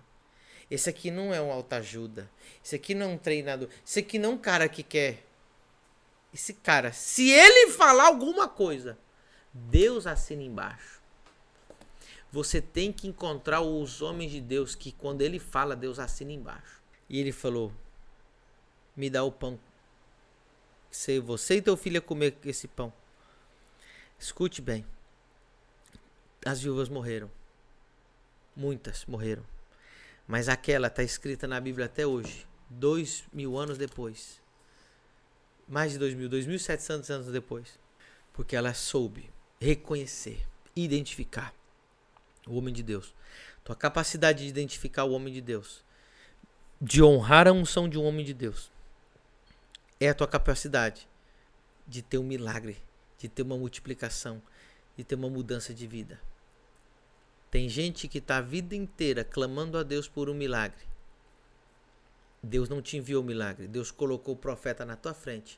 Esse 0.69 0.89
aqui 0.89 1.11
não 1.11 1.33
é 1.33 1.41
um 1.41 1.51
autoajuda. 1.51 2.29
Esse 2.63 2.75
aqui 2.75 2.95
não 2.95 3.05
é 3.05 3.09
um 3.09 3.17
treinador. 3.17 3.69
Esse 3.85 3.99
aqui 3.99 4.17
não 4.17 4.31
é 4.31 4.33
um 4.33 4.37
cara 4.37 4.67
que 4.67 4.81
quer. 4.81 5.23
Esse 6.33 6.53
cara, 6.53 6.91
se 6.91 7.29
ele 7.29 7.71
falar 7.71 8.07
alguma 8.07 8.47
coisa, 8.47 8.97
Deus 9.53 10.07
assina 10.07 10.41
embaixo. 10.41 10.99
Você 12.31 12.59
tem 12.59 12.91
que 12.91 13.07
encontrar 13.07 13.61
os 13.61 14.01
homens 14.01 14.31
de 14.31 14.41
Deus 14.41 14.75
que 14.75 14.91
quando 14.91 15.21
ele 15.21 15.39
fala, 15.39 15.75
Deus 15.75 15.99
assina 15.99 16.31
embaixo. 16.31 16.81
E 17.07 17.19
ele 17.19 17.31
falou: 17.31 17.71
Me 18.95 19.09
dá 19.09 19.23
o 19.23 19.31
pão. 19.31 19.57
Se 20.91 21.19
você 21.19 21.55
e 21.55 21.61
teu 21.61 21.77
filho 21.77 22.01
comer 22.01 22.37
esse 22.43 22.67
pão. 22.67 22.91
Escute 24.19 24.61
bem. 24.61 24.85
As 26.45 26.61
viúvas 26.61 26.89
morreram. 26.89 27.29
Muitas 28.55 29.05
morreram. 29.05 29.54
Mas 30.27 30.49
aquela 30.49 30.87
está 30.87 31.03
escrita 31.03 31.47
na 31.47 31.59
Bíblia 31.59 31.85
até 31.85 32.05
hoje. 32.05 32.47
Dois 32.69 33.23
mil 33.31 33.57
anos 33.57 33.77
depois. 33.77 34.41
Mais 35.67 35.91
de 35.91 35.99
dois 35.99 36.13
mil, 36.13 36.27
dois 36.27 36.45
mil 36.45 36.59
setecentos 36.59 37.09
anos 37.09 37.27
depois. 37.27 37.79
Porque 38.33 38.55
ela 38.55 38.73
soube 38.73 39.29
reconhecer, 39.59 40.45
identificar 40.75 41.53
o 42.47 42.57
homem 42.57 42.73
de 42.73 42.83
Deus. 42.83 43.13
Tua 43.63 43.75
capacidade 43.75 44.43
de 44.43 44.49
identificar 44.49 45.05
o 45.05 45.11
homem 45.11 45.33
de 45.33 45.41
Deus. 45.41 45.83
De 46.81 47.01
honrar 47.01 47.47
a 47.47 47.51
unção 47.51 47.87
de 47.87 47.97
um 47.97 48.03
homem 48.03 48.25
de 48.25 48.33
Deus. 48.33 48.71
É 49.99 50.09
a 50.09 50.13
tua 50.13 50.27
capacidade 50.27 51.07
de 51.87 52.01
ter 52.01 52.17
um 52.17 52.23
milagre, 52.23 52.77
de 53.17 53.29
ter 53.29 53.43
uma 53.43 53.57
multiplicação, 53.57 54.41
de 54.97 55.03
ter 55.03 55.15
uma 55.15 55.29
mudança 55.29 55.73
de 55.73 55.87
vida. 55.87 56.19
Tem 57.55 57.69
gente 57.69 58.09
que 58.09 58.17
está 58.17 58.39
a 58.39 58.41
vida 58.41 58.75
inteira 58.75 59.23
clamando 59.23 59.77
a 59.77 59.83
Deus 59.83 60.09
por 60.09 60.29
um 60.29 60.33
milagre. 60.33 60.83
Deus 62.43 62.67
não 62.67 62.81
te 62.81 62.97
enviou 62.97 63.23
o 63.23 63.25
milagre. 63.25 63.65
Deus 63.65 63.91
colocou 63.91 64.33
o 64.35 64.37
profeta 64.37 64.83
na 64.83 64.97
tua 64.97 65.13
frente. 65.13 65.57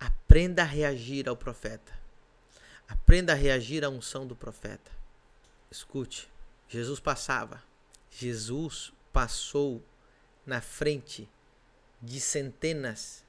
Aprenda 0.00 0.62
a 0.62 0.64
reagir 0.64 1.28
ao 1.28 1.36
profeta. 1.36 1.92
Aprenda 2.88 3.34
a 3.34 3.36
reagir 3.36 3.84
à 3.84 3.90
unção 3.90 4.26
do 4.26 4.34
profeta. 4.34 4.90
Escute, 5.70 6.26
Jesus 6.70 7.00
passava. 7.00 7.62
Jesus 8.10 8.94
passou 9.12 9.82
na 10.46 10.62
frente 10.62 11.28
de 12.00 12.18
centenas, 12.18 13.22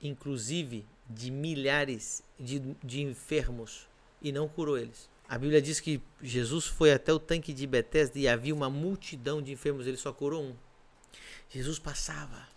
inclusive 0.00 0.86
de 1.08 1.28
milhares 1.28 2.22
de, 2.38 2.60
de 2.84 3.02
enfermos 3.02 3.88
e 4.22 4.30
não 4.30 4.48
curou 4.48 4.78
eles. 4.78 5.10
A 5.30 5.38
Bíblia 5.38 5.62
diz 5.62 5.78
que 5.78 6.02
Jesus 6.20 6.66
foi 6.66 6.92
até 6.92 7.12
o 7.12 7.20
tanque 7.20 7.52
de 7.52 7.64
Betesda 7.64 8.18
e 8.18 8.26
havia 8.26 8.52
uma 8.52 8.68
multidão 8.68 9.40
de 9.40 9.52
enfermos, 9.52 9.86
ele 9.86 9.96
só 9.96 10.12
curou 10.12 10.42
um. 10.42 10.56
Jesus 11.48 11.78
passava. 11.78 12.48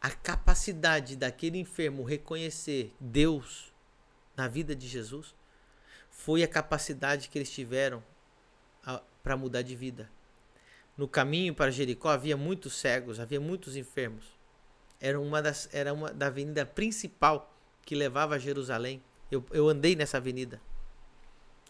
A 0.00 0.08
capacidade 0.08 1.16
daquele 1.16 1.58
enfermo 1.58 2.04
reconhecer 2.04 2.94
Deus 3.00 3.74
na 4.36 4.46
vida 4.46 4.76
de 4.76 4.86
Jesus 4.86 5.34
foi 6.08 6.44
a 6.44 6.48
capacidade 6.48 7.28
que 7.28 7.36
eles 7.36 7.50
tiveram 7.50 8.00
para 9.20 9.36
mudar 9.36 9.62
de 9.62 9.74
vida. 9.74 10.08
No 10.96 11.08
caminho 11.08 11.52
para 11.52 11.72
Jericó 11.72 12.10
havia 12.10 12.36
muitos 12.36 12.76
cegos, 12.76 13.18
havia 13.18 13.40
muitos 13.40 13.74
enfermos. 13.74 14.24
Era 15.00 15.20
uma, 15.20 15.42
das, 15.42 15.68
era 15.72 15.92
uma 15.92 16.12
da 16.12 16.28
avenida 16.28 16.64
principal 16.64 17.52
que 17.82 17.96
levava 17.96 18.36
a 18.36 18.38
Jerusalém. 18.38 19.02
Eu, 19.32 19.44
eu 19.50 19.68
andei 19.68 19.96
nessa 19.96 20.18
avenida. 20.18 20.60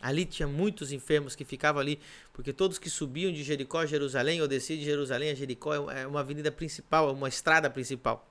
Ali 0.01 0.27
tinha 0.27 0.47
muitos 0.47 0.93
enfermos 0.93 1.35
que 1.35 1.45
ficavam 1.45 1.81
ali, 1.81 1.99
porque 2.33 2.53
todos 2.53 2.79
que 2.79 2.91
subiam 2.91 3.33
de 3.33 3.43
Jericó 3.43 3.79
a 3.79 3.87
Jerusalém 3.87 4.43
ou 4.43 4.49
desciam 4.49 4.79
de 4.79 4.85
Jerusalém 4.85 5.31
a 5.31 5.35
Jericó 5.35 5.91
é 5.91 6.07
uma 6.07 6.21
avenida 6.21 6.53
principal, 6.53 7.09
é 7.09 7.13
uma 7.13 7.29
estrada 7.29 7.71
principal. 7.71 8.29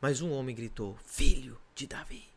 Mas 0.00 0.20
um 0.20 0.30
homem 0.30 0.54
gritou: 0.54 0.96
Filho 1.04 1.58
de 1.74 1.86
Davi. 1.86 2.28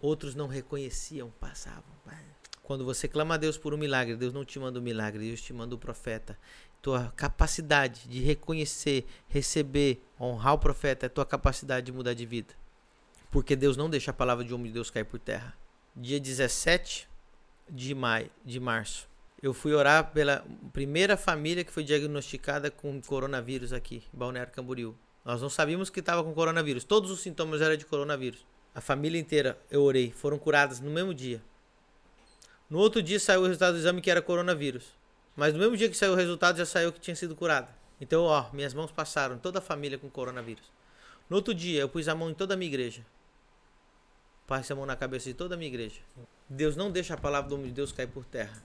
Outros 0.00 0.34
não 0.34 0.46
reconheciam, 0.46 1.30
passavam. 1.40 2.00
Quando 2.70 2.84
você 2.84 3.08
clama 3.08 3.34
a 3.34 3.36
Deus 3.36 3.58
por 3.58 3.74
um 3.74 3.76
milagre, 3.76 4.14
Deus 4.14 4.32
não 4.32 4.44
te 4.44 4.56
manda 4.60 4.78
um 4.78 4.82
milagre, 4.82 5.26
Deus 5.26 5.42
te 5.42 5.52
manda 5.52 5.74
o 5.74 5.76
um 5.76 5.80
profeta. 5.80 6.38
Tua 6.80 7.12
capacidade 7.16 8.08
de 8.08 8.20
reconhecer, 8.20 9.04
receber, 9.26 10.00
honrar 10.20 10.54
o 10.54 10.58
profeta 10.58 11.06
é 11.06 11.08
tua 11.08 11.26
capacidade 11.26 11.86
de 11.86 11.92
mudar 11.92 12.14
de 12.14 12.24
vida. 12.24 12.54
Porque 13.28 13.56
Deus 13.56 13.76
não 13.76 13.90
deixa 13.90 14.12
a 14.12 14.14
palavra 14.14 14.44
de 14.44 14.54
homem 14.54 14.68
de 14.68 14.74
Deus 14.74 14.88
cair 14.88 15.02
por 15.02 15.18
terra. 15.18 15.52
Dia 16.02 16.18
17 16.18 17.06
de 17.68 17.94
maio, 17.94 18.30
de 18.42 18.58
março, 18.58 19.06
eu 19.42 19.52
fui 19.52 19.74
orar 19.74 20.12
pela 20.12 20.42
primeira 20.72 21.14
família 21.14 21.62
que 21.62 21.70
foi 21.70 21.84
diagnosticada 21.84 22.70
com 22.70 23.02
coronavírus 23.02 23.70
aqui, 23.70 24.02
em 24.14 24.18
Balneário 24.18 24.50
Camboriú. 24.50 24.96
Nós 25.22 25.42
não 25.42 25.50
sabíamos 25.50 25.90
que 25.90 26.00
estava 26.00 26.24
com 26.24 26.32
coronavírus. 26.32 26.84
Todos 26.84 27.10
os 27.10 27.20
sintomas 27.20 27.60
eram 27.60 27.76
de 27.76 27.84
coronavírus. 27.84 28.46
A 28.74 28.80
família 28.80 29.20
inteira, 29.20 29.60
eu 29.70 29.82
orei, 29.82 30.10
foram 30.10 30.38
curadas 30.38 30.80
no 30.80 30.90
mesmo 30.90 31.12
dia. 31.12 31.42
No 32.70 32.78
outro 32.78 33.02
dia 33.02 33.20
saiu 33.20 33.42
o 33.42 33.44
resultado 33.44 33.74
do 33.74 33.80
exame 33.80 34.00
que 34.00 34.10
era 34.10 34.22
coronavírus. 34.22 34.94
Mas 35.36 35.52
no 35.52 35.58
mesmo 35.58 35.76
dia 35.76 35.90
que 35.90 35.96
saiu 35.98 36.12
o 36.12 36.16
resultado, 36.16 36.56
já 36.56 36.64
saiu 36.64 36.94
que 36.94 36.98
tinha 36.98 37.14
sido 37.14 37.36
curada. 37.36 37.68
Então, 38.00 38.22
ó, 38.22 38.50
minhas 38.54 38.72
mãos 38.72 38.90
passaram, 38.90 39.36
toda 39.36 39.58
a 39.58 39.62
família 39.62 39.98
com 39.98 40.08
coronavírus. 40.08 40.64
No 41.28 41.36
outro 41.36 41.52
dia, 41.52 41.82
eu 41.82 41.90
pus 41.90 42.08
a 42.08 42.14
mão 42.14 42.30
em 42.30 42.34
toda 42.34 42.54
a 42.54 42.56
minha 42.56 42.70
igreja. 42.70 43.04
Passe 44.50 44.72
a 44.72 44.74
mão 44.74 44.84
na 44.84 44.96
cabeça 44.96 45.26
de 45.26 45.34
toda 45.34 45.54
a 45.54 45.56
minha 45.56 45.68
igreja. 45.68 46.00
Deus 46.48 46.74
não 46.74 46.90
deixa 46.90 47.14
a 47.14 47.16
palavra 47.16 47.48
do 47.48 47.54
homem 47.54 47.68
de 47.68 47.74
Deus 47.74 47.92
cair 47.92 48.08
por 48.08 48.24
terra. 48.24 48.60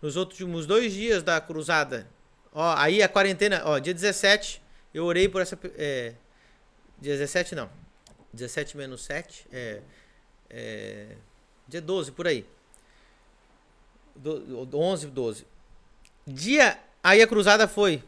Nos 0.00 0.14
últimos 0.14 0.66
dois 0.66 0.92
dias 0.92 1.20
da 1.20 1.40
cruzada, 1.40 2.06
ó, 2.52 2.76
aí 2.76 3.02
a 3.02 3.08
quarentena, 3.08 3.62
ó, 3.64 3.80
dia 3.80 3.92
17, 3.92 4.62
eu 4.94 5.04
orei 5.04 5.28
por 5.28 5.42
essa. 5.42 5.58
É, 5.76 6.14
dia 7.00 7.14
17 7.14 7.56
não. 7.56 7.68
17 8.32 8.76
menos 8.76 9.02
7, 9.02 9.48
é, 9.50 9.82
é, 10.48 11.16
dia 11.66 11.80
12, 11.80 12.12
por 12.12 12.28
aí. 12.28 12.46
Do, 14.14 14.78
11, 14.78 15.08
12. 15.08 15.44
Dia. 16.24 16.78
Aí 17.02 17.20
a 17.20 17.26
cruzada 17.26 17.66
foi 17.66 18.00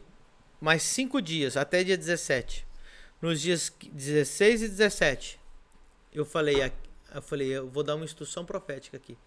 mais 0.61 0.83
cinco 0.83 1.21
dias, 1.21 1.57
até 1.57 1.83
dia 1.83 1.97
17. 1.97 2.65
Nos 3.21 3.41
dias 3.41 3.73
16 3.91 4.61
e 4.61 4.69
17, 4.69 5.44
eu 6.15 6.25
falei, 6.25 6.71
eu 7.13 7.21
falei, 7.21 7.49
eu 7.49 7.69
vou 7.69 7.83
dar 7.83 7.95
uma 7.95 8.05
instrução 8.05 8.45
profética 8.45 8.97
aqui. 8.97 9.17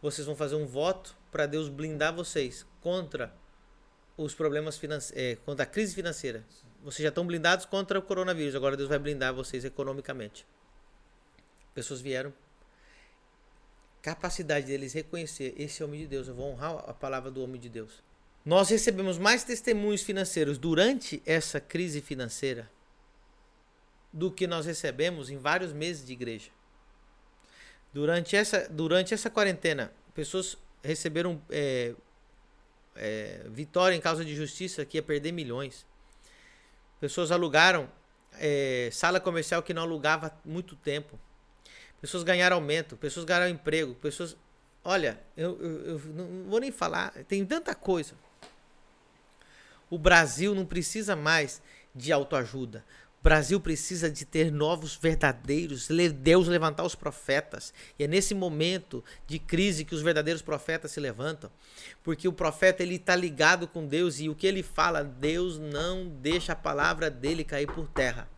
Vocês 0.00 0.26
vão 0.26 0.34
fazer 0.34 0.56
um 0.56 0.66
voto 0.66 1.16
para 1.30 1.46
Deus 1.46 1.68
blindar 1.68 2.12
vocês 2.12 2.66
contra 2.80 3.32
os 4.16 4.34
problemas 4.34 4.76
financeiros, 4.76 5.22
é, 5.22 5.36
contra 5.36 5.62
a 5.62 5.66
crise 5.66 5.94
financeira. 5.94 6.44
Vocês 6.82 7.02
já 7.02 7.08
estão 7.08 7.24
blindados 7.24 7.64
contra 7.64 7.98
o 7.98 8.02
coronavírus, 8.02 8.56
agora 8.56 8.76
Deus 8.76 8.88
vai 8.88 8.98
blindar 8.98 9.32
vocês 9.32 9.64
economicamente. 9.64 10.44
Pessoas 11.72 12.00
vieram 12.00 12.32
capacidade 14.02 14.66
deles 14.66 14.92
reconhecer 14.92 15.54
esse 15.56 15.82
homem 15.84 16.00
de 16.00 16.08
Deus, 16.08 16.26
eu 16.26 16.34
vou 16.34 16.50
honrar 16.50 16.84
a 16.88 16.92
palavra 16.92 17.30
do 17.30 17.40
homem 17.40 17.60
de 17.60 17.68
Deus. 17.68 18.02
Nós 18.44 18.68
recebemos 18.68 19.16
mais 19.16 19.44
testemunhos 19.44 20.02
financeiros 20.02 20.58
durante 20.58 21.22
essa 21.24 21.60
crise 21.60 22.00
financeira 22.00 22.68
do 24.12 24.30
que 24.30 24.46
nós 24.46 24.66
recebemos 24.66 25.30
em 25.30 25.38
vários 25.38 25.72
meses 25.72 26.04
de 26.04 26.12
igreja. 26.12 26.50
Durante 27.92 28.36
essa, 28.36 28.68
durante 28.68 29.14
essa 29.14 29.30
quarentena, 29.30 29.92
pessoas 30.14 30.56
receberam 30.82 31.40
é, 31.50 31.94
é, 32.96 33.42
vitória 33.48 33.94
em 33.94 34.00
causa 34.00 34.24
de 34.24 34.34
justiça 34.34 34.84
que 34.84 34.98
ia 34.98 35.02
perder 35.02 35.32
milhões. 35.32 35.86
Pessoas 37.00 37.30
alugaram 37.30 37.88
é, 38.38 38.88
sala 38.92 39.20
comercial 39.20 39.62
que 39.62 39.74
não 39.74 39.82
alugava 39.82 40.28
há 40.28 40.32
muito 40.44 40.76
tempo. 40.76 41.18
Pessoas 42.00 42.22
ganharam 42.22 42.56
aumento, 42.56 42.96
pessoas 42.96 43.24
ganharam 43.24 43.48
emprego, 43.48 43.94
pessoas. 43.94 44.36
Olha, 44.84 45.20
eu, 45.36 45.58
eu, 45.60 45.86
eu 45.86 45.98
não 45.98 46.50
vou 46.50 46.60
nem 46.60 46.72
falar, 46.72 47.12
tem 47.28 47.44
tanta 47.46 47.74
coisa. 47.74 48.14
O 49.88 49.98
Brasil 49.98 50.54
não 50.54 50.66
precisa 50.66 51.14
mais 51.14 51.62
de 51.94 52.12
autoajuda. 52.12 52.84
Brasil 53.22 53.60
precisa 53.60 54.10
de 54.10 54.24
ter 54.24 54.50
novos 54.50 54.96
verdadeiros, 54.96 55.88
Deus 56.20 56.48
levantar 56.48 56.82
os 56.84 56.96
profetas. 56.96 57.72
E 57.96 58.02
é 58.02 58.08
nesse 58.08 58.34
momento 58.34 59.04
de 59.28 59.38
crise 59.38 59.84
que 59.84 59.94
os 59.94 60.02
verdadeiros 60.02 60.42
profetas 60.42 60.90
se 60.90 60.98
levantam, 60.98 61.48
porque 62.02 62.26
o 62.26 62.32
profeta 62.32 62.82
ele 62.82 62.96
está 62.96 63.14
ligado 63.14 63.68
com 63.68 63.86
Deus 63.86 64.18
e 64.18 64.28
o 64.28 64.34
que 64.34 64.46
ele 64.46 64.62
fala, 64.62 65.04
Deus 65.04 65.56
não 65.56 66.08
deixa 66.08 66.52
a 66.52 66.56
palavra 66.56 67.08
dele 67.08 67.44
cair 67.44 67.68
por 67.68 67.86
terra. 67.86 68.28